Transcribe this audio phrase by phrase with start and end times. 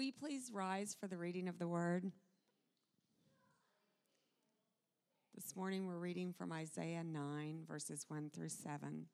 [0.00, 2.10] Will you please rise for the reading of the word?
[5.34, 9.08] This morning we're reading from Isaiah 9, verses 1 through 7.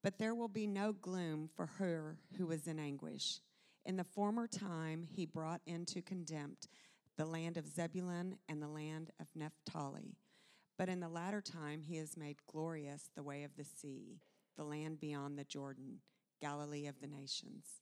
[0.00, 3.40] But there will be no gloom for her who is in anguish.
[3.84, 6.68] In the former time, he brought into contempt
[7.18, 10.14] the land of Zebulun and the land of Naphtali.
[10.78, 14.20] But in the latter time, he has made glorious the way of the sea,
[14.56, 16.02] the land beyond the Jordan,
[16.40, 17.81] Galilee of the nations.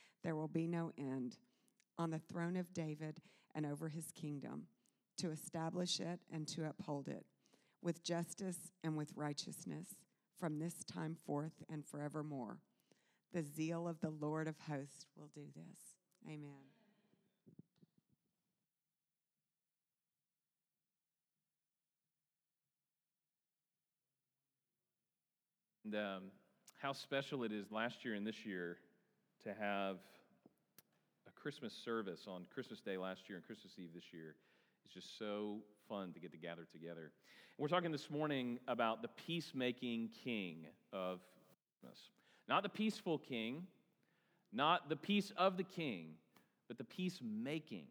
[0.23, 1.37] there will be no end
[1.97, 3.21] on the throne of David
[3.53, 4.67] and over his kingdom,
[5.17, 7.25] to establish it and to uphold it
[7.81, 9.87] with justice and with righteousness
[10.37, 12.59] from this time forth and forevermore.
[13.33, 15.79] The zeal of the Lord of hosts will do this.
[16.27, 16.51] Amen.
[25.85, 26.23] And um,
[26.77, 28.77] how special it is last year and this year
[29.43, 29.97] to have
[31.27, 34.35] a Christmas service on Christmas Day last year and Christmas Eve this year.
[34.85, 35.57] It's just so
[35.89, 37.01] fun to get to gather together.
[37.01, 37.11] And
[37.57, 41.21] we're talking this morning about the peacemaking king of
[41.79, 41.99] Christmas.
[42.47, 43.65] Not the peaceful king,
[44.53, 46.15] not the peace of the king,
[46.67, 47.87] but the peacemaking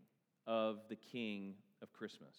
[0.47, 2.35] of the king of Christmas.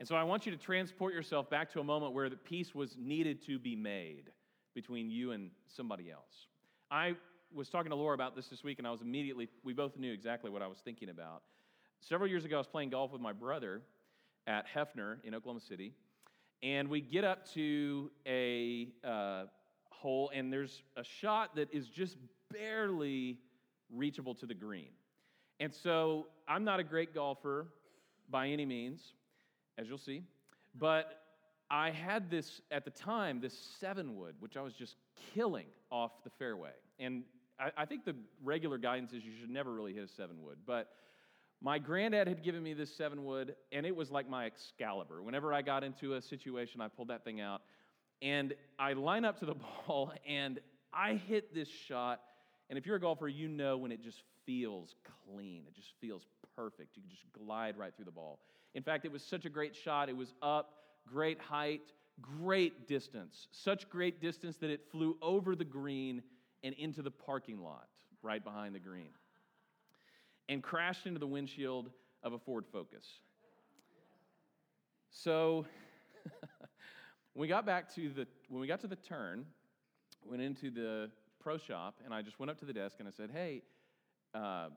[0.00, 2.74] And so I want you to transport yourself back to a moment where the peace
[2.74, 4.30] was needed to be made
[4.74, 6.46] between you and somebody else.
[6.90, 7.14] I
[7.52, 10.12] was talking to Laura about this this week, and I was immediately, we both knew
[10.12, 11.42] exactly what I was thinking about.
[12.00, 13.82] Several years ago, I was playing golf with my brother
[14.46, 15.92] at Hefner in Oklahoma City,
[16.62, 19.44] and we get up to a uh,
[19.90, 22.16] hole, and there's a shot that is just
[22.52, 23.38] barely
[23.94, 24.90] reachable to the green.
[25.60, 27.68] And so I'm not a great golfer
[28.30, 29.14] by any means,
[29.76, 30.22] as you'll see,
[30.78, 31.22] but
[31.70, 34.96] I had this, at the time, this seven wood, which I was just
[35.34, 36.70] killing off the fairway.
[36.98, 37.24] And
[37.58, 40.58] I, I think the regular guidance is you should never really hit a seven wood,
[40.66, 40.88] but
[41.60, 45.22] my granddad had given me this seven wood, and it was like my Excalibur.
[45.22, 47.62] Whenever I got into a situation, I pulled that thing out,
[48.22, 50.60] and I line up to the ball, and
[50.92, 52.20] I hit this shot.
[52.70, 54.94] And if you're a golfer, you know when it just feels
[55.26, 55.64] clean.
[55.66, 56.22] It just feels
[56.54, 56.96] perfect.
[56.96, 58.38] You can just glide right through the ball.
[58.74, 60.08] In fact, it was such a great shot.
[60.08, 60.74] It was up,
[61.06, 63.48] great height, great distance.
[63.50, 66.22] Such great distance that it flew over the green
[66.62, 67.88] and into the parking lot
[68.22, 69.10] right behind the green
[70.48, 71.90] and crashed into the windshield
[72.22, 73.06] of a Ford Focus.
[75.10, 75.66] So
[77.32, 79.44] when we got back to the when we got to the turn,
[80.24, 81.10] went into the
[81.40, 83.62] pro shop, and I just went up to the desk and I said, "Hey,
[84.34, 84.68] uh,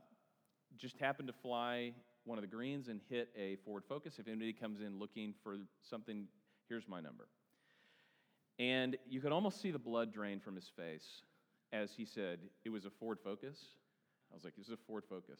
[0.77, 1.93] just happened to fly
[2.23, 4.19] one of the greens and hit a Ford Focus.
[4.19, 6.27] If anybody comes in looking for something,
[6.69, 7.27] here's my number."
[8.59, 11.23] And you could almost see the blood drain from his face
[11.73, 13.57] as he said, it was a Ford Focus.
[14.31, 15.39] I was like, this is a Ford Focus.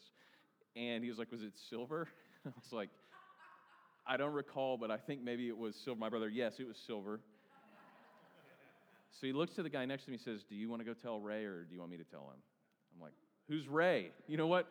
[0.76, 2.08] And he was like, was it silver?
[2.46, 2.88] I was like,
[4.06, 5.98] I don't recall, but I think maybe it was silver.
[5.98, 7.20] My brother, yes, it was silver.
[9.12, 10.86] so he looks to the guy next to me and says, Do you want to
[10.86, 12.40] go tell Ray or do you want me to tell him?
[12.94, 13.14] I'm like,
[13.48, 14.10] Who's Ray?
[14.26, 14.68] You know what?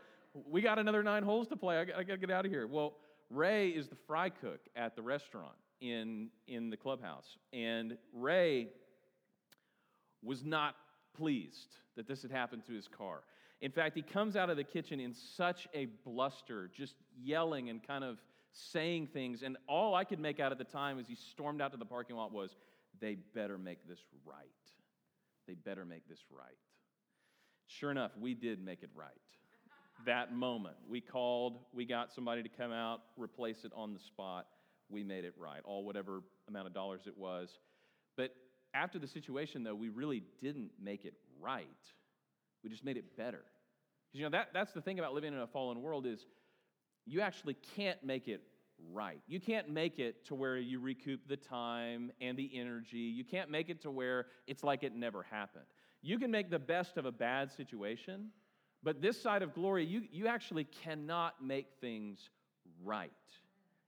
[0.49, 1.77] We got another nine holes to play.
[1.77, 2.67] I got, I got to get out of here.
[2.67, 2.93] Well,
[3.29, 7.25] Ray is the fry cook at the restaurant in, in the clubhouse.
[7.53, 8.69] And Ray
[10.23, 10.75] was not
[11.15, 13.21] pleased that this had happened to his car.
[13.61, 17.85] In fact, he comes out of the kitchen in such a bluster, just yelling and
[17.85, 18.17] kind of
[18.51, 19.43] saying things.
[19.43, 21.85] And all I could make out at the time as he stormed out to the
[21.85, 22.55] parking lot was,
[22.99, 24.47] they better make this right.
[25.47, 26.57] They better make this right.
[27.67, 29.11] Sure enough, we did make it right.
[30.05, 34.47] that moment, we called, we got somebody to come out, replace it on the spot.
[34.89, 37.59] We made it right, all whatever amount of dollars it was.
[38.17, 38.31] But
[38.73, 41.65] after the situation, though, we really didn't make it right.
[42.63, 43.43] We just made it better.
[44.07, 46.25] Because, you know, that, that's the thing about living in a fallen world is
[47.05, 48.41] you actually can't make it
[48.91, 49.19] right.
[49.27, 52.97] You can't make it to where you recoup the time and the energy.
[52.97, 55.65] You can't make it to where it's like it never happened.
[56.01, 58.29] You can make the best of a bad situation,
[58.83, 62.29] but this side of glory, you, you actually cannot make things
[62.83, 63.11] right.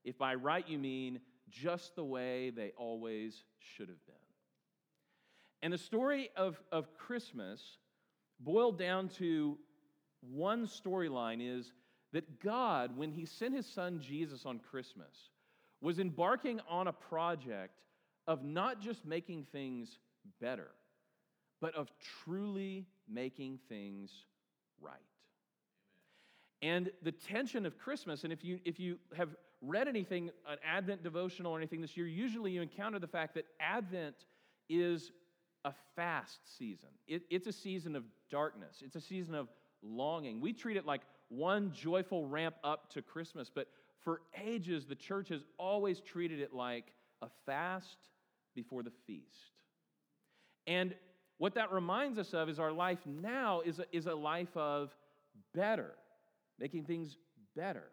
[0.03, 1.19] If by right you mean
[1.49, 4.15] just the way they always should have been.
[5.63, 7.77] And the story of, of Christmas,
[8.41, 9.57] boiled down to
[10.19, 11.71] one storyline, is
[12.11, 15.29] that God, when He sent His Son Jesus on Christmas,
[15.79, 17.79] was embarking on a project
[18.27, 19.99] of not just making things
[20.41, 20.67] better,
[21.61, 21.89] but of
[22.25, 24.11] truly making things
[24.81, 24.99] right.
[26.61, 29.29] And the tension of Christmas, and if you, if you have
[29.61, 33.45] read anything, an Advent devotional or anything this year, usually you encounter the fact that
[33.61, 34.25] Advent
[34.69, 35.13] is
[35.65, 36.89] a fast season.
[37.07, 39.49] It, it's a season of darkness, it's a season of
[39.81, 40.41] longing.
[40.41, 43.67] We treat it like one joyful ramp up to Christmas, but
[44.03, 48.09] for ages, the church has always treated it like a fast
[48.53, 49.61] before the feast.
[50.67, 50.93] And
[51.37, 54.95] what that reminds us of is our life now is a, is a life of
[55.53, 55.93] better,
[56.59, 57.17] making things
[57.55, 57.85] better.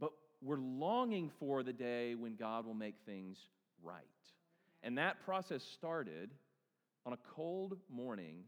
[0.00, 3.38] But we're longing for the day when God will make things
[3.82, 4.04] right.
[4.82, 6.30] And that process started
[7.08, 8.44] on a cold morning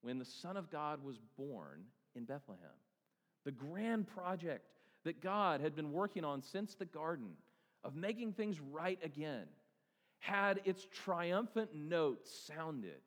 [0.00, 1.84] when the Son of God was born
[2.16, 2.58] in Bethlehem.
[3.44, 4.64] The grand project
[5.04, 7.32] that God had been working on since the garden
[7.84, 9.44] of making things right again
[10.20, 13.02] had its triumphant note sounded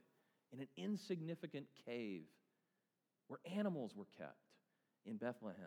[0.54, 2.26] in an insignificant cave
[3.28, 4.38] where animals were kept
[5.08, 5.66] in Bethlehem.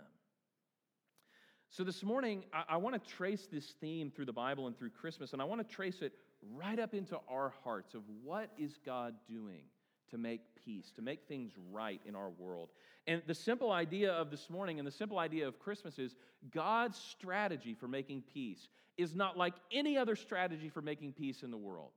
[1.71, 4.91] So, this morning, I, I want to trace this theme through the Bible and through
[4.91, 6.13] Christmas, and I want to trace it
[6.43, 9.63] right up into our hearts of what is God doing
[10.11, 12.71] to make peace, to make things right in our world.
[13.07, 16.15] And the simple idea of this morning and the simple idea of Christmas is
[16.51, 21.51] God's strategy for making peace is not like any other strategy for making peace in
[21.51, 21.93] the world.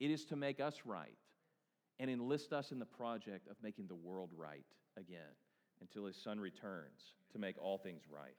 [0.00, 1.16] It is to make us right
[1.98, 4.64] and enlist us in the project of making the world right
[4.96, 5.20] again
[5.80, 8.36] until his son returns to make all things right.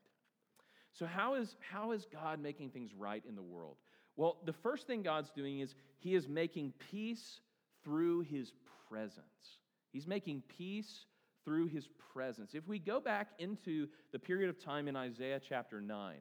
[0.93, 3.77] So, how is, how is God making things right in the world?
[4.15, 7.41] Well, the first thing God's doing is he is making peace
[7.83, 8.53] through his
[8.89, 9.59] presence.
[9.91, 11.05] He's making peace
[11.43, 12.55] through his presence.
[12.55, 16.15] If we go back into the period of time in Isaiah chapter 9,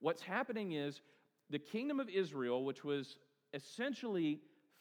[0.00, 1.00] what's happening is
[1.50, 3.18] the kingdom of Israel, which was
[3.52, 4.40] essentially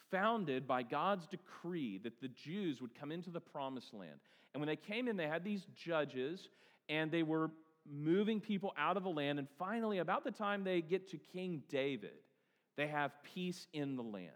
[0.10, 4.20] founded by God's decree that the Jews would come into the promised land.
[4.54, 6.50] And when they came in, they had these judges,
[6.90, 7.52] and they were
[7.92, 9.40] moving people out of the land.
[9.40, 12.12] And finally, about the time they get to King David,
[12.76, 14.32] they have peace in the land.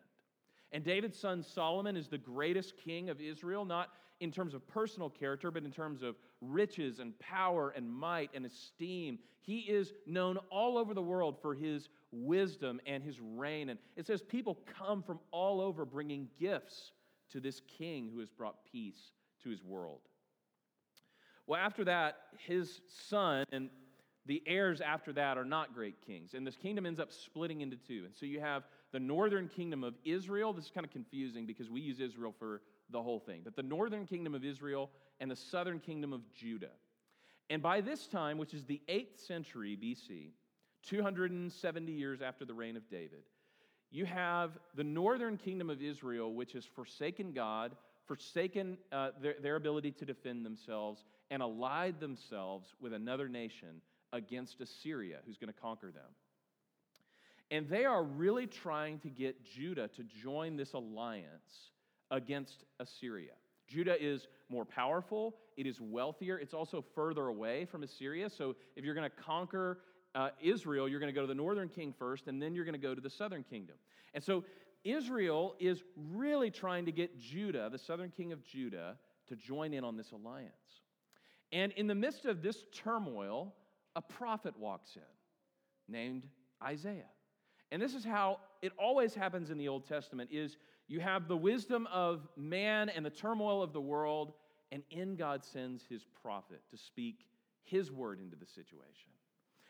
[0.72, 3.90] And David's son Solomon is the greatest king of Israel, not
[4.20, 8.46] in terms of personal character, but in terms of riches and power and might and
[8.46, 9.20] esteem.
[9.42, 13.70] He is known all over the world for his wisdom and his reign.
[13.70, 16.92] And it says people come from all over bringing gifts
[17.32, 19.12] to this king who has brought peace
[19.44, 20.02] to his world.
[21.46, 23.70] Well, after that, his son and
[24.28, 26.34] the heirs after that are not great kings.
[26.34, 28.04] And this kingdom ends up splitting into two.
[28.06, 30.54] And so you have the northern kingdom of Israel.
[30.54, 33.42] This is kind of confusing because we use Israel for the whole thing.
[33.44, 34.90] But the northern kingdom of Israel
[35.20, 36.72] and the southern kingdom of Judah.
[37.50, 40.32] And by this time, which is the 8th century BC,
[40.84, 43.24] 270 years after the reign of David,
[43.90, 49.56] you have the northern kingdom of Israel, which has forsaken God, forsaken uh, their, their
[49.56, 53.82] ability to defend themselves, and allied themselves with another nation
[54.14, 56.10] against Assyria, who's going to conquer them.
[57.50, 61.72] And they are really trying to get Judah to join this alliance
[62.12, 63.32] against Assyria.
[63.68, 68.30] Judah is more powerful, it is wealthier, it's also further away from Assyria.
[68.30, 69.80] So if you're going to conquer
[70.16, 72.74] uh, Israel, you're going to go to the northern king first, and then you're going
[72.74, 73.76] to go to the southern kingdom.
[74.14, 74.46] And so
[74.84, 78.98] Israel is really trying to get Judah, the southern king of Judah,
[79.28, 80.52] to join in on this alliance.
[81.52, 83.54] And in the midst of this turmoil,
[83.98, 86.24] a prophet walks in named
[86.64, 87.10] Isaiah.
[87.72, 90.56] And this is how it always happens in the Old Testament is
[90.88, 94.34] you have the wisdom of man and the turmoil of the world
[94.72, 97.26] and in God sends his prophet to speak
[97.64, 99.10] his word into the situation.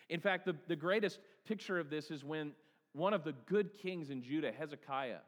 [0.10, 2.52] In fact, the, the greatest picture of this is when
[2.92, 5.20] one of the good kings in Judah, Hezekiah,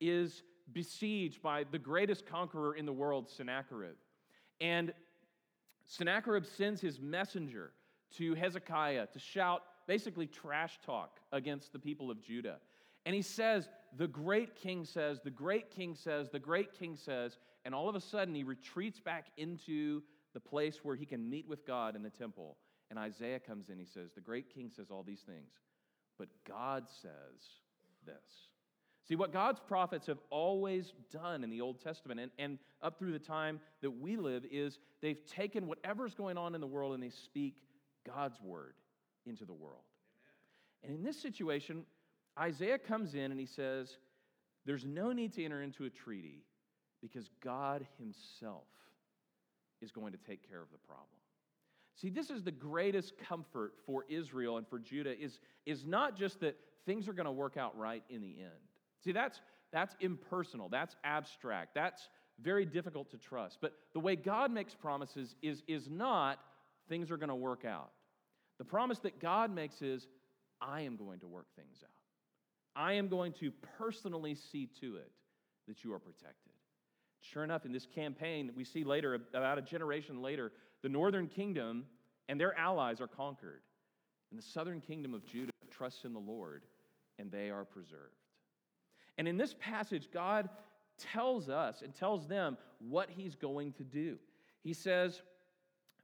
[0.00, 0.42] is
[0.72, 3.94] besieged by the greatest conqueror in the world, Sennacherib.
[4.60, 4.92] And
[5.86, 7.72] Sennacherib sends his messenger
[8.18, 12.58] to Hezekiah to shout basically trash talk against the people of Judah.
[13.06, 17.38] And he says, The great king says, the great king says, the great king says,
[17.64, 20.02] and all of a sudden he retreats back into
[20.32, 22.56] the place where he can meet with God in the temple.
[22.90, 25.50] And Isaiah comes in, he says, The great king says all these things,
[26.18, 27.40] but God says
[28.06, 28.48] this.
[29.08, 33.10] See, what God's prophets have always done in the Old Testament and, and up through
[33.12, 37.02] the time that we live is they've taken whatever's going on in the world and
[37.02, 37.56] they speak
[38.06, 38.74] God's word
[39.26, 39.84] into the world.
[40.84, 40.90] Amen.
[40.90, 41.84] And in this situation,
[42.38, 43.96] Isaiah comes in and he says,
[44.66, 46.44] There's no need to enter into a treaty
[47.00, 48.66] because God Himself
[49.80, 51.06] is going to take care of the problem.
[51.96, 56.40] See, this is the greatest comfort for Israel and for Judah is, is not just
[56.40, 58.60] that things are going to work out right in the end.
[59.04, 59.40] See, that's,
[59.72, 62.08] that's impersonal, that's abstract, that's
[62.40, 63.58] very difficult to trust.
[63.60, 66.38] But the way God makes promises is, is not
[66.90, 67.92] things are going to work out.
[68.58, 70.06] The promise that God makes is,
[70.60, 71.88] I am going to work things out.
[72.76, 75.10] I am going to personally see to it
[75.66, 76.52] that you are protected.
[77.22, 81.86] Sure enough, in this campaign, we see later, about a generation later, the northern kingdom
[82.28, 83.62] and their allies are conquered.
[84.30, 86.64] And the southern kingdom of Judah trusts in the Lord,
[87.18, 88.14] and they are preserved.
[89.18, 90.48] And in this passage, God
[90.98, 94.18] tells us and tells them what he's going to do.
[94.62, 95.22] He says,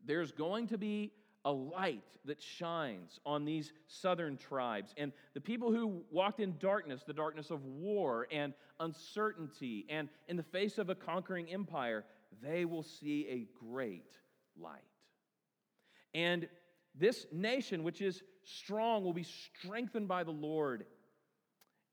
[0.07, 1.13] There's going to be
[1.45, 4.95] a light that shines on these southern tribes.
[4.97, 10.37] And the people who walked in darkness, the darkness of war and uncertainty, and in
[10.37, 12.05] the face of a conquering empire,
[12.43, 14.17] they will see a great
[14.61, 14.81] light.
[16.15, 16.49] And
[16.95, 20.85] this nation, which is strong, will be strengthened by the Lord.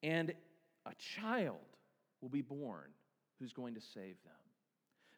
[0.01, 0.33] And
[0.85, 1.57] a child
[2.21, 2.89] will be born
[3.39, 4.33] who's going to save them.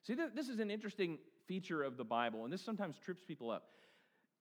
[0.03, 3.69] See, this is an interesting feature of the Bible, and this sometimes trips people up.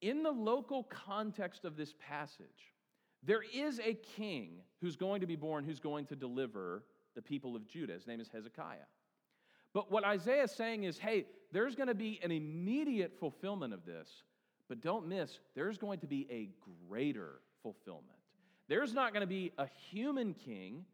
[0.00, 2.72] In the local context of this passage,
[3.22, 6.84] there is a king who's going to be born who's going to deliver
[7.14, 7.94] the people of Judah.
[7.94, 8.86] His name is Hezekiah.
[9.72, 13.84] But what Isaiah is saying is hey, there's going to be an immediate fulfillment of
[13.86, 14.08] this,
[14.68, 16.50] but don't miss, there's going to be a
[16.88, 18.18] greater fulfillment.
[18.68, 20.84] There's not going to be a human king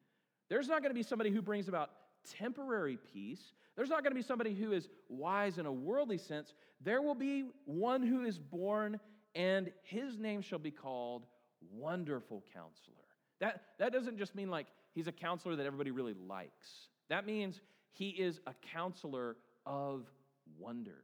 [0.51, 1.91] there's not going to be somebody who brings about
[2.39, 3.53] temporary peace.
[3.77, 6.55] There's not going to be somebody who is wise in a worldly sense.
[6.81, 8.99] There will be one who is born,
[9.35, 11.27] and his name shall be called
[11.73, 12.97] Wonderful Counselor.
[13.41, 16.89] That, that doesn't just mean like he's a counselor that everybody really likes.
[17.09, 17.61] That means
[17.93, 19.37] he is a counselor
[19.67, 20.07] of
[20.59, 20.95] wonders.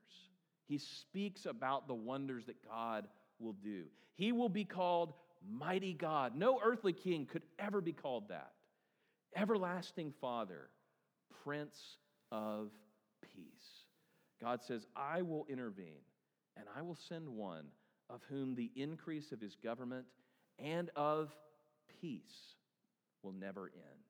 [0.67, 3.07] He speaks about the wonders that God
[3.39, 3.85] will do.
[4.15, 5.13] He will be called
[5.49, 6.35] Mighty God.
[6.37, 8.53] No earthly king could ever be called that.
[9.35, 10.69] Everlasting Father,
[11.45, 11.97] Prince
[12.31, 12.71] of
[13.35, 13.85] Peace.
[14.41, 16.03] God says, I will intervene
[16.57, 17.67] and I will send one
[18.11, 20.07] of whom the increase of his government
[20.59, 21.35] and of
[22.01, 22.55] peace
[23.23, 24.01] will never end.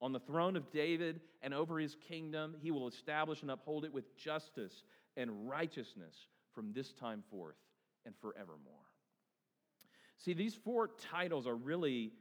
[0.00, 3.92] On the throne of David and over his kingdom, he will establish and uphold it
[3.92, 4.82] with justice
[5.16, 6.14] and righteousness
[6.54, 7.56] from this time forth
[8.04, 8.74] and forevermore.
[10.18, 12.12] See, these four titles are really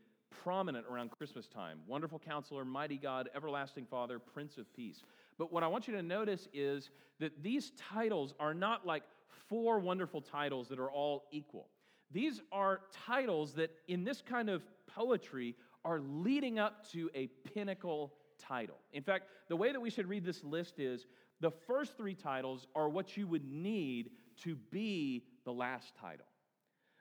[0.43, 5.03] prominent around Christmas time Wonderful Counselor, Mighty God, Everlasting Father, Prince of Peace.
[5.37, 9.03] But what I want you to notice is that these titles are not like
[9.49, 11.67] four wonderful titles that are all equal.
[12.11, 18.13] These are titles that, in this kind of poetry, are leading up to a pinnacle
[18.39, 18.77] title.
[18.91, 21.05] In fact, the way that we should read this list is
[21.39, 24.11] the first three titles are what you would need
[24.43, 26.25] to be the last title.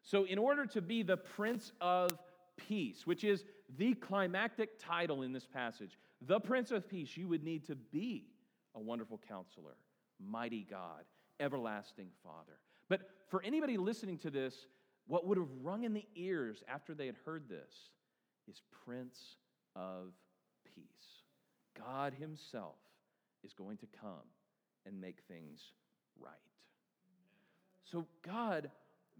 [0.02, 2.18] So, in order to be the Prince of
[2.68, 3.44] Peace, which is
[3.78, 5.98] the climactic title in this passage.
[6.26, 8.26] The Prince of Peace, you would need to be
[8.74, 9.76] a wonderful counselor,
[10.20, 11.04] mighty God,
[11.40, 12.58] everlasting Father.
[12.88, 14.66] But for anybody listening to this,
[15.06, 17.90] what would have rung in the ears after they had heard this
[18.48, 19.36] is Prince
[19.74, 20.12] of
[20.74, 20.84] Peace.
[21.76, 22.76] God Himself
[23.44, 24.28] is going to come
[24.86, 25.60] and make things
[26.20, 26.32] right.
[27.90, 28.70] So, God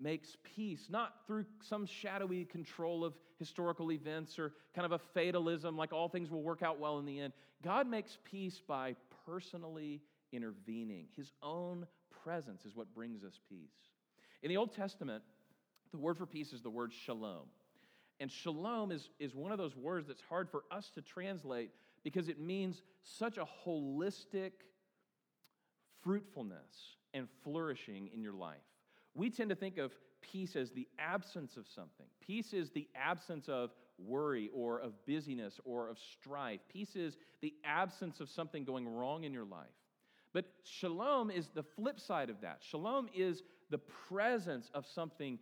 [0.00, 5.76] makes peace, not through some shadowy control of historical events or kind of a fatalism,
[5.76, 7.32] like all things will work out well in the end.
[7.62, 8.96] God makes peace by
[9.26, 10.00] personally
[10.32, 11.06] intervening.
[11.16, 11.86] His own
[12.24, 13.90] presence is what brings us peace.
[14.42, 15.22] In the Old Testament,
[15.92, 17.46] the word for peace is the word shalom.
[18.20, 21.70] And shalom is, is one of those words that's hard for us to translate
[22.02, 24.52] because it means such a holistic
[26.02, 28.58] fruitfulness and flourishing in your life.
[29.14, 32.06] We tend to think of peace as the absence of something.
[32.20, 36.60] Peace is the absence of worry or of busyness or of strife.
[36.68, 39.66] Peace is the absence of something going wrong in your life.
[40.32, 42.58] But shalom is the flip side of that.
[42.60, 45.38] Shalom is the presence of something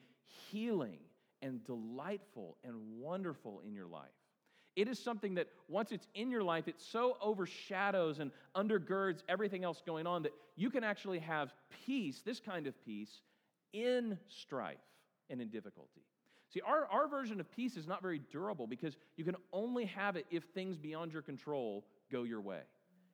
[0.51, 0.99] healing
[1.43, 4.09] and delightful and wonderful in your life.
[4.77, 9.65] It is something that once it's in your life, it so overshadows and undergirds everything
[9.65, 11.53] else going on that you can actually have
[11.85, 13.21] peace, this kind of peace,
[13.73, 14.79] in strife
[15.29, 16.03] and in difficulty.
[16.53, 20.17] See, our, our version of peace is not very durable because you can only have
[20.17, 22.63] it if things beyond your control go your way.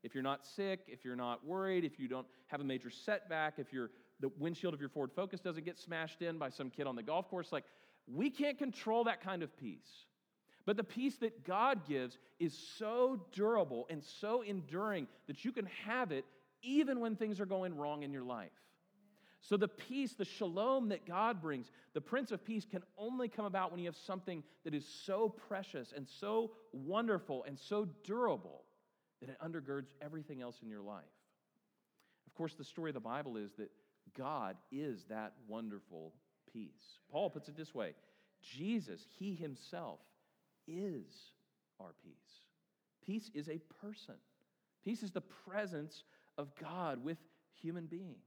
[0.02, 3.54] If you're not sick, if you're not worried, if you don't have a major setback,
[3.58, 6.86] if your the windshield of your Ford Focus doesn't get smashed in by some kid
[6.86, 7.64] on the golf course, like
[8.06, 10.06] we can't control that kind of peace.
[10.64, 15.66] But the peace that God gives is so durable and so enduring that you can
[15.84, 16.24] have it
[16.62, 18.50] even when things are going wrong in your life.
[19.40, 23.44] So, the peace, the shalom that God brings, the Prince of Peace, can only come
[23.44, 28.64] about when you have something that is so precious and so wonderful and so durable
[29.20, 31.04] that it undergirds everything else in your life.
[32.26, 33.70] Of course, the story of the Bible is that
[34.16, 36.12] God is that wonderful
[36.52, 36.98] peace.
[37.10, 37.94] Paul puts it this way
[38.42, 40.00] Jesus, He Himself,
[40.66, 41.32] is
[41.80, 42.40] our peace.
[43.04, 44.16] Peace is a person,
[44.84, 46.02] peace is the presence
[46.36, 47.18] of God with
[47.62, 48.25] human beings.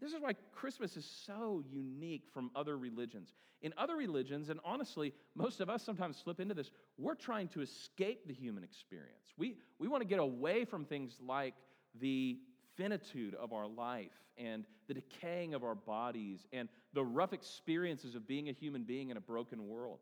[0.00, 3.34] This is why Christmas is so unique from other religions.
[3.60, 7.60] In other religions, and honestly, most of us sometimes slip into this, we're trying to
[7.60, 9.26] escape the human experience.
[9.36, 11.54] We, we want to get away from things like
[12.00, 12.38] the
[12.76, 18.26] finitude of our life and the decaying of our bodies and the rough experiences of
[18.26, 19.98] being a human being in a broken world.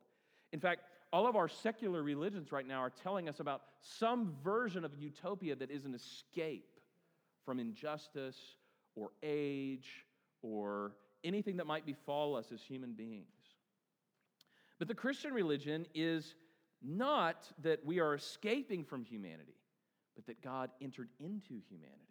[0.53, 4.85] In fact, all of our secular religions right now are telling us about some version
[4.85, 6.79] of utopia that is an escape
[7.45, 8.37] from injustice
[8.99, 10.07] or age
[10.43, 10.93] or
[11.25, 13.27] anything that might befall us as human beings.
[14.79, 16.35] But the Christian religion is
[16.83, 19.57] not that we are escaping from humanity,
[20.15, 22.09] but that God entered into humanity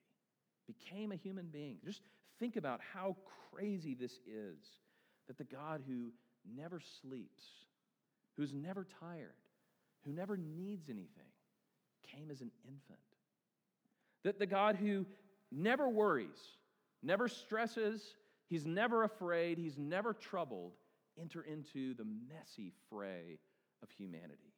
[0.68, 1.78] became a human being.
[1.84, 2.02] Just
[2.40, 3.16] think about how
[3.52, 4.58] crazy this is
[5.28, 6.12] that the God who
[6.56, 7.44] never sleeps,
[8.36, 9.34] who's never tired,
[10.06, 11.32] who never needs anything,
[12.04, 13.00] came as an infant.
[14.24, 15.06] That the God who
[15.52, 16.38] never worries,
[17.04, 18.16] never stresses,
[18.48, 20.74] he's never afraid, he's never troubled,
[21.20, 23.40] enter into the messy fray
[23.84, 24.54] of humanity.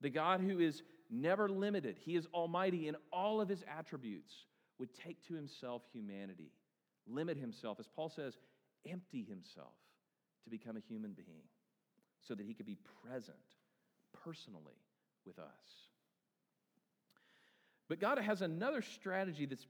[0.00, 4.32] The God who is never limited, he is almighty in all of his attributes
[4.78, 6.50] would take to himself humanity,
[7.06, 8.36] limit himself, as Paul says,
[8.88, 9.74] empty himself
[10.44, 11.44] to become a human being
[12.26, 13.36] so that he could be present
[14.24, 14.80] personally
[15.24, 15.88] with us.
[17.88, 19.66] But God has another strategy that's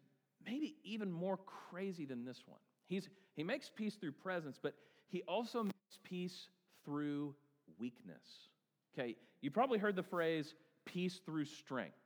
[0.46, 1.38] maybe even more
[1.70, 2.61] crazy than this one.
[2.87, 4.74] He's, he makes peace through presence, but
[5.09, 6.48] he also makes peace
[6.85, 7.35] through
[7.78, 8.48] weakness.
[8.94, 11.96] Okay, you probably heard the phrase peace through strength.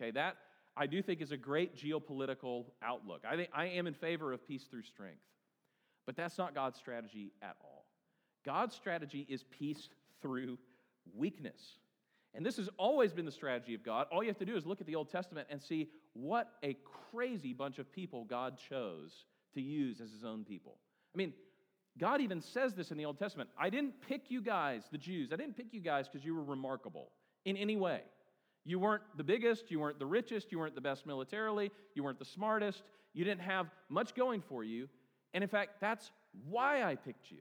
[0.00, 0.36] Okay, that
[0.76, 3.22] I do think is a great geopolitical outlook.
[3.28, 5.22] I, think, I am in favor of peace through strength.
[6.04, 7.86] But that's not God's strategy at all.
[8.44, 9.88] God's strategy is peace
[10.22, 10.58] through
[11.16, 11.60] weakness.
[12.34, 14.06] And this has always been the strategy of God.
[14.12, 15.88] All you have to do is look at the Old Testament and see
[16.20, 16.76] what a
[17.10, 19.24] crazy bunch of people God chose
[19.54, 20.78] to use as his own people.
[21.14, 21.32] I mean,
[21.98, 25.32] God even says this in the Old Testament I didn't pick you guys, the Jews,
[25.32, 27.10] I didn't pick you guys because you were remarkable
[27.44, 28.02] in any way.
[28.64, 32.18] You weren't the biggest, you weren't the richest, you weren't the best militarily, you weren't
[32.18, 32.82] the smartest,
[33.14, 34.88] you didn't have much going for you.
[35.32, 36.10] And in fact, that's
[36.48, 37.38] why I picked you.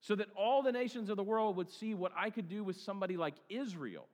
[0.00, 2.76] So that all the nations of the world would see what I could do with
[2.76, 4.06] somebody like Israel.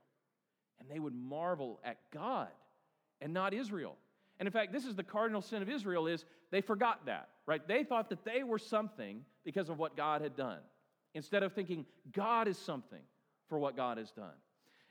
[0.79, 2.49] And they would marvel at God
[3.25, 3.97] and not Israel.
[4.39, 7.67] And in fact, this is the cardinal sin of Israel is they forgot that, right?
[7.67, 10.59] They thought that they were something because of what God had done.
[11.15, 13.03] Instead of thinking God is something
[13.49, 14.35] for what God has done.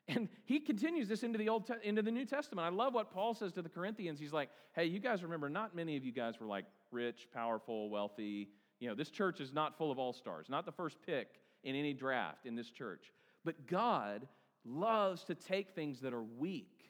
[0.08, 2.66] And he continues this into the Old Te- into the New Testament.
[2.66, 4.20] I love what Paul says to the Corinthians.
[4.20, 7.90] He's like, "Hey, you guys remember not many of you guys were like rich, powerful,
[7.90, 8.50] wealthy.
[8.80, 10.50] You know, this church is not full of all-stars.
[10.50, 13.14] Not the first pick in any draft in this church.
[13.46, 14.28] But God
[14.66, 16.83] loves to take things that are weak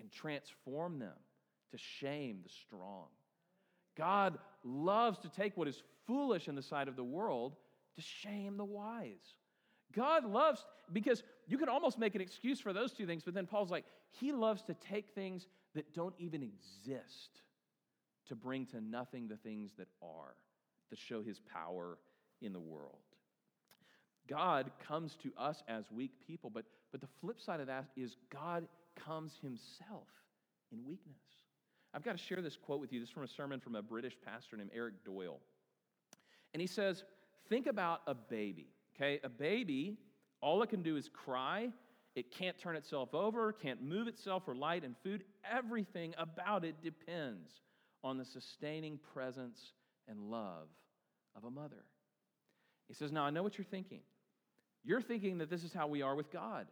[0.00, 1.16] and transform them
[1.70, 3.06] to shame the strong.
[3.96, 7.56] God loves to take what is foolish in the sight of the world
[7.96, 9.34] to shame the wise.
[9.94, 13.46] God loves, because you can almost make an excuse for those two things, but then
[13.46, 17.40] Paul's like, he loves to take things that don't even exist
[18.28, 20.34] to bring to nothing the things that are,
[20.90, 21.98] to show his power
[22.42, 22.98] in the world.
[24.28, 28.16] God comes to us as weak people, but, but the flip side of that is
[28.30, 28.66] God
[29.04, 30.08] comes himself
[30.72, 31.16] in weakness.
[31.94, 33.00] I've got to share this quote with you.
[33.00, 35.40] This is from a sermon from a British pastor named Eric Doyle.
[36.52, 37.04] And he says,
[37.48, 38.66] Think about a baby.
[38.96, 39.98] Okay, a baby,
[40.40, 41.68] all it can do is cry.
[42.14, 45.22] It can't turn itself over, can't move itself for light and food.
[45.50, 47.50] Everything about it depends
[48.02, 49.72] on the sustaining presence
[50.08, 50.68] and love
[51.36, 51.84] of a mother.
[52.88, 54.00] He says, Now I know what you're thinking.
[54.84, 56.66] You're thinking that this is how we are with God.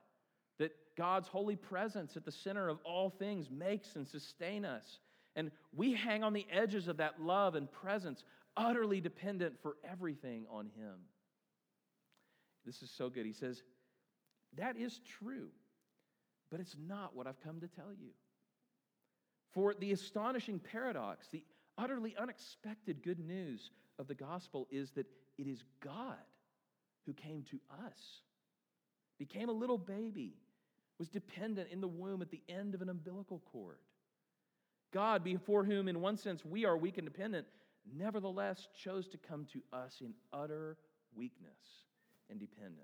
[0.59, 4.99] That God's holy presence at the center of all things makes and sustain us.
[5.37, 8.25] And we hang on the edges of that love and presence,
[8.57, 10.95] utterly dependent for everything on Him.
[12.65, 13.27] This is so good.
[13.27, 13.63] He says,
[14.57, 15.49] That is true,
[16.51, 18.11] but it's not what I've come to tell you.
[19.53, 21.45] For the astonishing paradox, the
[21.77, 25.07] utterly unexpected good news of the gospel is that
[25.39, 26.17] it is God
[27.07, 28.23] who came to us,
[29.19, 30.35] became a little baby,
[30.99, 33.79] was dependent in the womb at the end of an umbilical cord.
[34.93, 37.47] God, before whom, in one sense, we are weak and dependent,
[37.97, 40.77] nevertheless chose to come to us in utter
[41.15, 41.51] weakness
[42.31, 42.79] and dependence.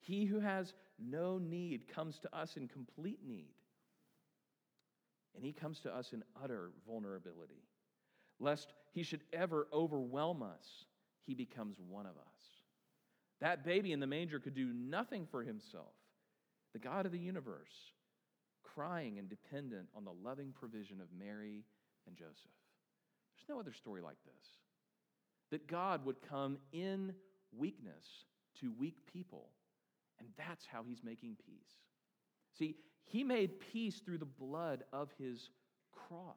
[0.00, 3.54] He who has no need comes to us in complete need.
[5.34, 7.64] And he comes to us in utter vulnerability.
[8.38, 10.84] Lest he should ever overwhelm us,
[11.24, 12.62] he becomes one of us.
[13.40, 15.94] That baby in the manger could do nothing for himself.
[16.72, 17.92] The God of the universe,
[18.62, 21.64] crying and dependent on the loving provision of Mary
[22.06, 22.34] and Joseph.
[23.36, 24.46] There's no other story like this.
[25.50, 27.12] That God would come in
[27.56, 28.24] weakness
[28.60, 29.50] to weak people,
[30.18, 31.72] and that's how he's making peace.
[32.58, 35.50] See, he made peace through the blood of his
[35.92, 36.36] cross.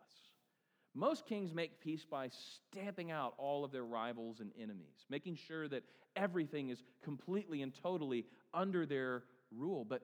[0.93, 5.67] Most kings make peace by stamping out all of their rivals and enemies, making sure
[5.67, 5.83] that
[6.15, 9.85] everything is completely and totally under their rule.
[9.85, 10.03] But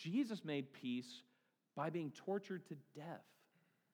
[0.00, 1.22] Jesus made peace
[1.76, 3.24] by being tortured to death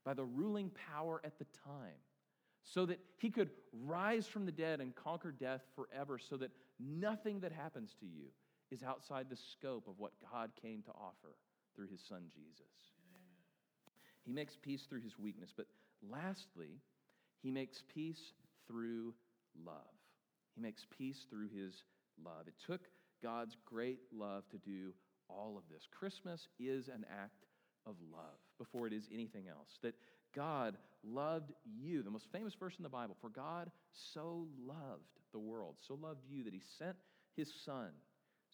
[0.04, 1.98] by the ruling power at the time,
[2.62, 3.50] so that he could
[3.84, 8.26] rise from the dead and conquer death forever, so that nothing that happens to you
[8.70, 11.36] is outside the scope of what God came to offer
[11.74, 12.66] through his son Jesus.
[14.24, 15.66] He makes peace through his weakness, but
[16.08, 16.80] lastly,
[17.42, 18.32] he makes peace
[18.66, 19.14] through
[19.64, 19.74] love.
[20.54, 21.84] He makes peace through his
[22.24, 22.48] love.
[22.48, 22.82] It took
[23.22, 24.92] God's great love to do
[25.28, 25.86] all of this.
[25.90, 27.46] Christmas is an act
[27.86, 29.78] of love before it is anything else.
[29.82, 29.94] That
[30.34, 35.38] God loved you, the most famous verse in the Bible, for God so loved the
[35.38, 36.96] world, so loved you that he sent
[37.36, 37.88] his son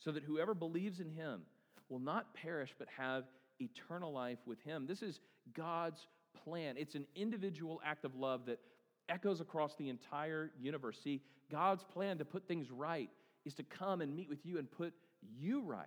[0.05, 1.43] so that whoever believes in him
[1.89, 3.25] will not perish but have
[3.61, 4.87] eternal life with him.
[4.87, 5.21] This is
[5.55, 6.07] God's
[6.45, 6.77] plan.
[6.79, 8.59] It's an individual act of love that
[9.09, 10.99] echoes across the entire universe.
[11.03, 13.11] See, God's plan to put things right
[13.45, 14.93] is to come and meet with you and put
[15.39, 15.87] you right.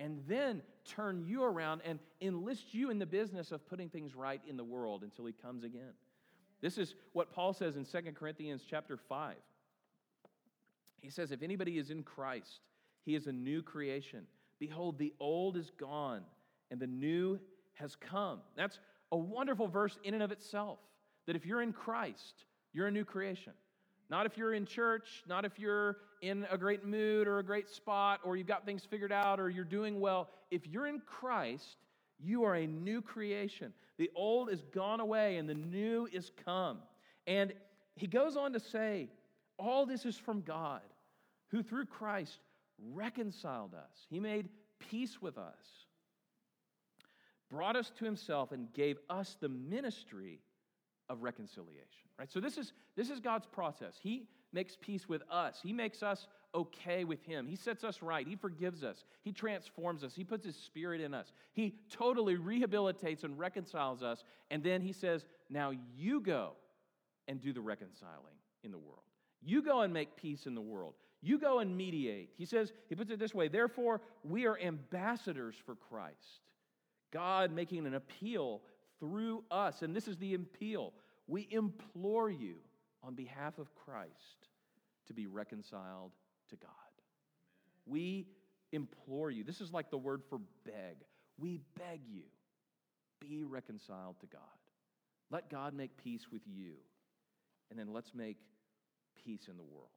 [0.00, 4.40] And then turn you around and enlist you in the business of putting things right
[4.48, 5.92] in the world until he comes again.
[6.60, 9.36] This is what Paul says in 2 Corinthians chapter 5.
[11.00, 12.60] He says, If anybody is in Christ,
[13.04, 14.26] he is a new creation.
[14.58, 16.22] Behold, the old is gone
[16.70, 17.38] and the new
[17.74, 18.40] has come.
[18.56, 18.78] That's
[19.12, 20.78] a wonderful verse in and of itself.
[21.26, 23.52] That if you're in Christ, you're a new creation.
[24.10, 27.68] Not if you're in church, not if you're in a great mood or a great
[27.68, 30.30] spot or you've got things figured out or you're doing well.
[30.50, 31.76] If you're in Christ,
[32.18, 33.72] you are a new creation.
[33.98, 36.78] The old is gone away and the new is come.
[37.26, 37.52] And
[37.96, 39.08] he goes on to say,
[39.58, 40.82] all this is from God,
[41.48, 42.38] who through Christ
[42.92, 44.06] reconciled us.
[44.08, 45.86] He made peace with us,
[47.50, 50.40] brought us to himself, and gave us the ministry
[51.08, 52.08] of reconciliation.
[52.18, 52.30] Right?
[52.30, 53.94] So this is this is God's process.
[54.00, 55.60] He makes peace with us.
[55.62, 57.46] He makes us okay with him.
[57.46, 58.26] He sets us right.
[58.26, 59.04] He forgives us.
[59.22, 60.14] He transforms us.
[60.14, 61.32] He puts his spirit in us.
[61.52, 64.24] He totally rehabilitates and reconciles us.
[64.50, 66.52] And then he says, "Now you go
[67.28, 69.02] and do the reconciling in the world.
[69.42, 70.94] You go and make peace in the world.
[71.20, 72.30] You go and mediate.
[72.36, 76.40] He says, he puts it this way Therefore, we are ambassadors for Christ.
[77.12, 78.62] God making an appeal
[79.00, 79.82] through us.
[79.82, 80.92] And this is the appeal.
[81.26, 82.56] We implore you
[83.02, 84.48] on behalf of Christ
[85.06, 86.12] to be reconciled
[86.50, 86.70] to God.
[87.86, 88.26] We
[88.72, 89.44] implore you.
[89.44, 90.96] This is like the word for beg.
[91.38, 92.22] We beg you,
[93.20, 94.40] be reconciled to God.
[95.30, 96.72] Let God make peace with you.
[97.70, 98.38] And then let's make
[99.24, 99.90] peace in the world.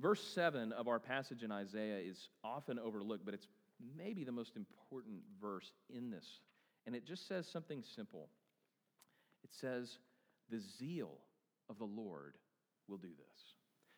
[0.00, 3.48] Verse 7 of our passage in Isaiah is often overlooked, but it's
[3.96, 6.26] maybe the most important verse in this.
[6.88, 8.30] And it just says something simple
[9.44, 9.98] it says,
[10.50, 11.18] The zeal
[11.68, 12.36] of the Lord
[12.88, 13.42] will do this.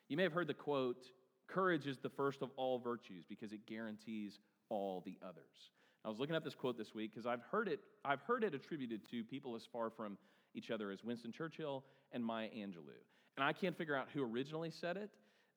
[0.09, 1.05] You may have heard the quote,
[1.47, 5.71] Courage is the first of all virtues because it guarantees all the others.
[6.03, 8.53] I was looking up this quote this week because I've heard it, I've heard it
[8.53, 10.17] attributed to people as far from
[10.53, 12.99] each other as Winston Churchill and Maya Angelou.
[13.37, 15.11] And I can't figure out who originally said it,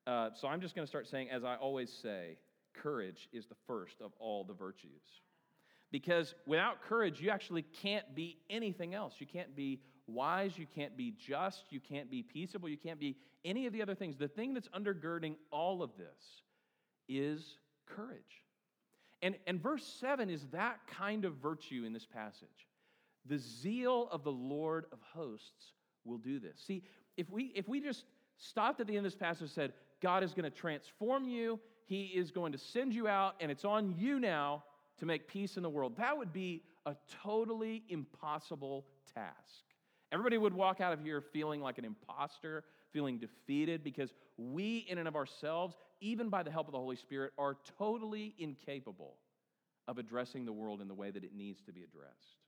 [0.06, 2.36] uh, so I'm just going to start saying, as I always say,
[2.80, 5.02] courage is the first of all the virtues.
[5.94, 9.14] Because without courage, you actually can't be anything else.
[9.20, 9.78] You can't be
[10.08, 13.80] wise, you can't be just, you can't be peaceable, you can't be any of the
[13.80, 14.16] other things.
[14.16, 16.42] The thing that's undergirding all of this
[17.08, 18.42] is courage.
[19.22, 22.66] And, and verse 7 is that kind of virtue in this passage.
[23.26, 26.60] The zeal of the Lord of hosts will do this.
[26.66, 26.82] See,
[27.16, 28.04] if we, if we just
[28.36, 31.60] stopped at the end of this passage and said, God is going to transform you,
[31.86, 34.64] He is going to send you out, and it's on you now
[34.98, 39.64] to make peace in the world, that would be a totally impossible task.
[40.12, 44.98] Everybody would walk out of here feeling like an imposter, feeling defeated, because we, in
[44.98, 49.16] and of ourselves, even by the help of the Holy Spirit, are totally incapable
[49.88, 52.38] of addressing the world in the way that it needs to be addressed.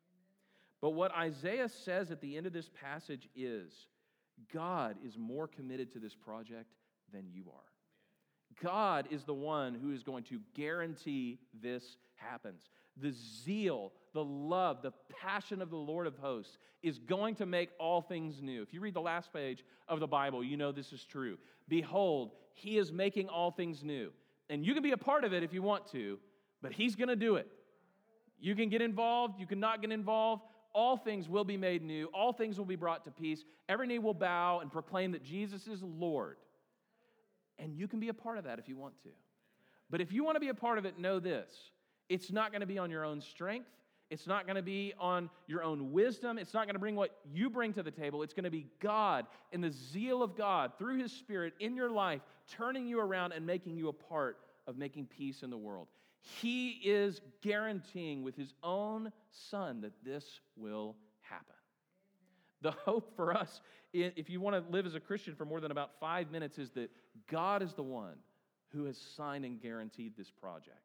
[0.81, 3.73] But what Isaiah says at the end of this passage is
[4.53, 6.71] God is more committed to this project
[7.13, 8.63] than you are.
[8.63, 12.63] God is the one who is going to guarantee this happens.
[12.97, 17.71] The zeal, the love, the passion of the Lord of hosts is going to make
[17.79, 18.63] all things new.
[18.63, 21.39] If you read the last page of the Bible, you know this is true.
[21.69, 24.13] Behold, he is making all things new.
[24.49, 26.19] And you can be a part of it if you want to,
[26.63, 27.49] but he's going to do it.
[28.39, 30.43] You can get involved, you can not get involved.
[30.73, 33.45] All things will be made new, all things will be brought to peace.
[33.69, 36.37] Every knee will bow and proclaim that Jesus is Lord.
[37.59, 39.09] And you can be a part of that if you want to.
[39.89, 41.51] But if you want to be a part of it, know this
[42.09, 43.69] it's not going to be on your own strength.
[44.09, 46.39] It's not going to be on your own wisdom.
[46.39, 48.23] It's not going to bring what you bring to the table.
[48.23, 51.91] It's going to be God and the zeal of God through His Spirit in your
[51.91, 52.21] life,
[52.57, 54.39] turning you around and making you a part
[54.69, 55.89] of making peace in the world.
[56.21, 59.11] He is guaranteeing with His own
[59.51, 60.25] Son that this
[60.57, 61.55] will happen.
[62.63, 63.61] The hope for us,
[63.93, 66.71] if you want to live as a Christian for more than about five minutes, is
[66.71, 66.91] that
[67.31, 68.15] God is the one
[68.73, 70.81] who has signed and guaranteed this project,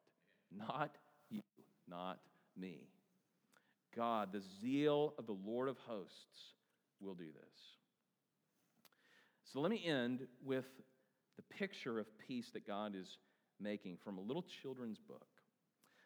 [0.56, 0.96] not
[1.92, 2.18] not
[2.56, 2.88] me.
[3.94, 6.54] God, the zeal of the Lord of hosts,
[7.00, 7.58] will do this.
[9.52, 10.64] So let me end with
[11.36, 13.18] the picture of peace that God is
[13.60, 15.26] making from a little children's book.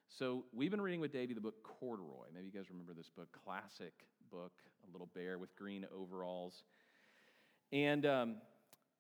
[0.09, 2.27] So we've been reading with Davey the book Corduroy.
[2.35, 3.93] Maybe you guys remember this book, classic
[4.33, 4.53] book,
[4.89, 6.65] a little bear with green overalls.
[7.73, 8.37] And um,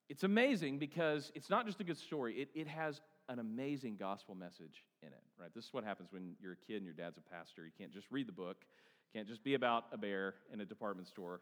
[0.09, 4.35] it's amazing because it's not just a good story, it, it has an amazing gospel
[4.35, 5.51] message in it, right?
[5.55, 7.65] This is what happens when you're a kid and your dad's a pastor.
[7.65, 8.65] You can't just read the book,
[9.13, 11.41] can't just be about a bear in a department store.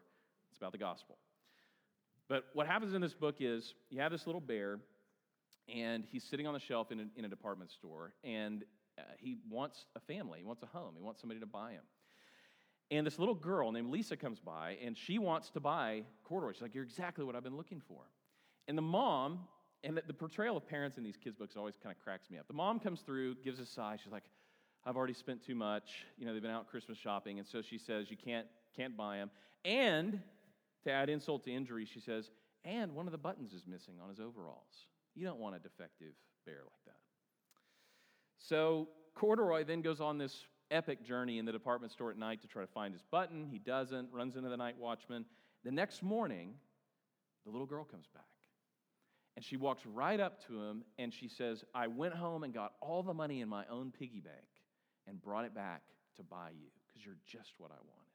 [0.49, 1.17] It's about the gospel.
[2.27, 4.79] But what happens in this book is you have this little bear,
[5.73, 8.63] and he's sitting on the shelf in a, in a department store, and
[8.97, 11.83] uh, he wants a family, he wants a home, he wants somebody to buy him.
[12.91, 16.53] And this little girl named Lisa comes by, and she wants to buy corduroy.
[16.53, 18.01] She's like, You're exactly what I've been looking for.
[18.67, 19.39] And the mom
[19.85, 22.47] and the, portrayal of parents in these kids' books always kind of cracks me up.
[22.47, 23.97] The mom comes through, gives a sigh.
[24.03, 24.23] She's like,
[24.83, 26.05] I've already spent too much.
[26.17, 27.37] You know, they've been out Christmas shopping.
[27.37, 29.29] And so she says, You can't, can't buy them.
[29.63, 30.19] And
[30.83, 32.31] to add insult to injury, she says,
[32.63, 34.87] And one of the buttons is missing on his overalls.
[35.13, 36.13] You don't want a defective
[36.45, 36.99] bear like that.
[38.39, 42.47] So Corduroy then goes on this epic journey in the department store at night to
[42.47, 43.47] try to find his button.
[43.51, 45.25] He doesn't, runs into the night watchman.
[45.63, 46.55] The next morning,
[47.45, 48.25] the little girl comes back.
[49.35, 52.73] And she walks right up to him and she says, I went home and got
[52.81, 54.45] all the money in my own piggy bank
[55.07, 55.81] and brought it back
[56.17, 58.05] to buy you because you're just what I wanted.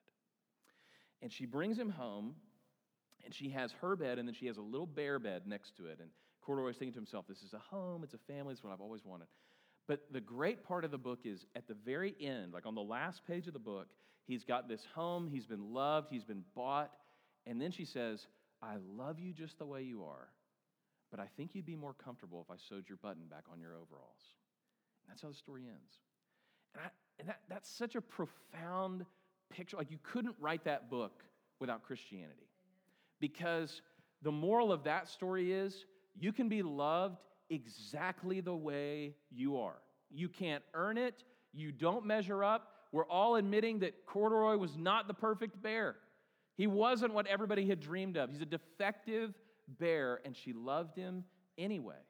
[1.22, 2.34] And she brings him home
[3.24, 5.86] and she has her bed and then she has a little bear bed next to
[5.86, 5.98] it.
[6.00, 6.08] And
[6.40, 9.04] Corduroy's thinking to himself, This is a home, it's a family, it's what I've always
[9.04, 9.26] wanted.
[9.86, 12.80] But the great part of the book is at the very end, like on the
[12.80, 13.88] last page of the book,
[14.24, 16.92] he's got this home, he's been loved, he's been bought.
[17.46, 18.26] And then she says,
[18.62, 20.28] I love you just the way you are
[21.10, 23.74] but I think you'd be more comfortable if I sewed your button back on your
[23.74, 24.34] overalls.
[25.02, 25.98] And that's how the story ends.
[26.74, 29.04] And, I, and that, that's such a profound
[29.50, 29.76] picture.
[29.76, 31.22] Like, you couldn't write that book
[31.58, 32.48] without Christianity.
[33.18, 33.82] Because
[34.22, 35.84] the moral of that story is
[36.18, 37.18] you can be loved
[37.50, 39.78] exactly the way you are.
[40.10, 42.68] You can't earn it, you don't measure up.
[42.92, 45.96] We're all admitting that Corduroy was not the perfect bear.
[46.56, 48.30] He wasn't what everybody had dreamed of.
[48.30, 49.34] He's a defective
[49.78, 51.24] bear, and she loved him
[51.58, 52.02] anyway.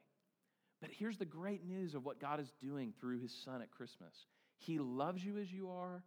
[0.81, 4.13] But here's the great news of what God is doing through his son at Christmas
[4.57, 6.03] He loves you as you are,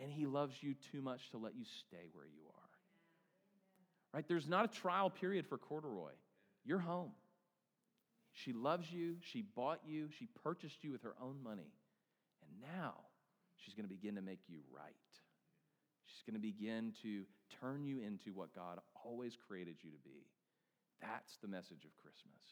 [0.00, 2.62] and he loves you too much to let you stay where you are.
[4.14, 4.24] Right?
[4.28, 6.12] There's not a trial period for corduroy.
[6.64, 7.12] You're home.
[8.32, 11.70] She loves you, she bought you, she purchased you with her own money.
[12.42, 12.94] And now
[13.56, 14.94] she's going to begin to make you right.
[16.06, 17.24] She's going to begin to
[17.60, 20.26] turn you into what God always created you to be.
[21.02, 22.42] That's the message of Christmas.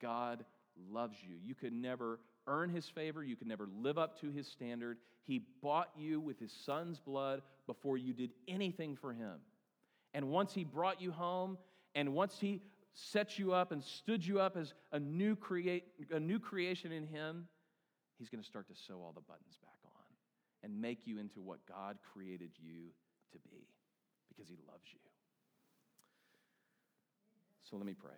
[0.00, 0.44] God
[0.90, 1.36] loves you.
[1.44, 4.98] You could never earn his favor, you could never live up to his standard.
[5.24, 9.34] He bought you with his son's blood before you did anything for him.
[10.14, 11.58] And once he brought you home,
[11.94, 12.62] and once he
[12.94, 17.06] set you up and stood you up as a new, create, a new creation in
[17.06, 17.46] him,
[18.18, 20.10] He's going to start to sew all the buttons back on
[20.64, 22.90] and make you into what God created you
[23.32, 23.62] to be
[24.28, 24.98] because He loves you.
[27.68, 28.16] So let me pray.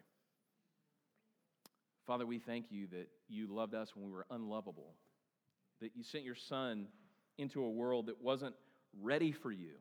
[2.06, 4.94] Father, we thank you that you loved us when we were unlovable,
[5.80, 6.86] that you sent your Son
[7.38, 8.54] into a world that wasn't
[9.00, 9.72] ready for you,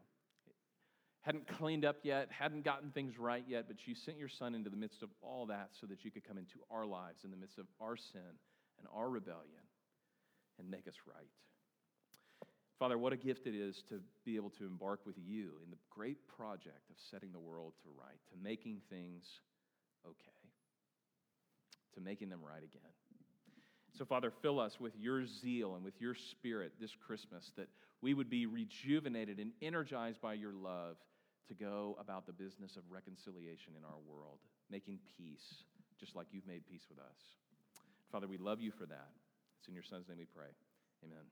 [1.21, 4.69] hadn't cleaned up yet, hadn't gotten things right yet, but you sent your Son into
[4.69, 7.37] the midst of all that so that you could come into our lives in the
[7.37, 8.21] midst of our sin
[8.79, 9.65] and our rebellion
[10.57, 11.29] and make us right.
[12.79, 15.77] Father, what a gift it is to be able to embark with you in the
[15.89, 19.41] great project of setting the world to right, to making things
[20.05, 20.39] okay,
[21.95, 22.91] to making them right again.
[23.97, 27.67] So, Father, fill us with your zeal and with your spirit this Christmas that
[28.01, 30.95] we would be rejuvenated and energized by your love
[31.49, 34.37] to go about the business of reconciliation in our world,
[34.69, 35.63] making peace,
[35.99, 37.35] just like you've made peace with us.
[38.11, 39.09] Father, we love you for that.
[39.59, 40.49] It's in your Son's name we pray.
[41.03, 41.25] Amen.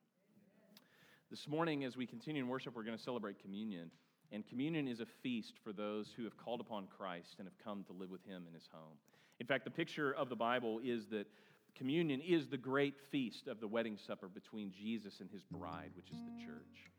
[1.29, 3.91] This morning, as we continue in worship, we're going to celebrate communion.
[4.31, 7.83] And communion is a feast for those who have called upon Christ and have come
[7.85, 8.97] to live with him in his home.
[9.39, 11.27] In fact, the picture of the Bible is that
[11.75, 16.09] communion is the great feast of the wedding supper between Jesus and his bride, which
[16.09, 16.91] is the church.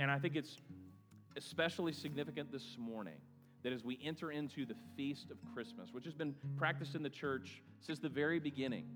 [0.00, 0.58] And I think it's
[1.36, 3.18] especially significant this morning
[3.62, 7.10] that as we enter into the feast of Christmas, which has been practiced in the
[7.10, 8.86] church since the very beginning,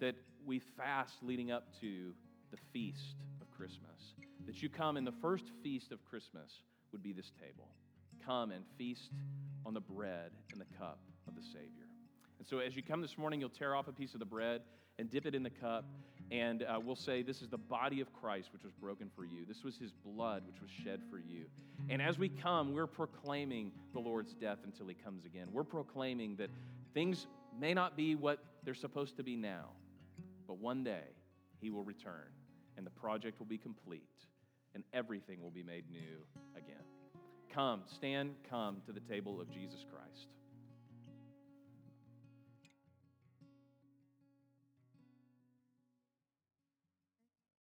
[0.00, 2.12] that we fast leading up to
[2.50, 4.14] the feast of Christmas.
[4.46, 7.68] That you come, in the first feast of Christmas would be this table.
[8.24, 9.10] Come and feast
[9.64, 11.88] on the bread and the cup of the Savior.
[12.38, 14.62] And so, as you come this morning, you'll tear off a piece of the bread
[14.98, 15.84] and dip it in the cup,
[16.30, 19.44] and uh, we'll say, This is the body of Christ, which was broken for you.
[19.46, 21.46] This was his blood, which was shed for you.
[21.88, 25.48] And as we come, we're proclaiming the Lord's death until he comes again.
[25.52, 26.50] We're proclaiming that
[26.94, 27.26] things
[27.58, 29.70] may not be what they're supposed to be now,
[30.46, 31.04] but one day
[31.60, 32.28] he will return
[32.76, 34.02] and the project will be complete,
[34.74, 36.24] and everything will be made new
[36.56, 36.84] again.
[37.52, 40.28] Come, stand, come to the table of Jesus Christ.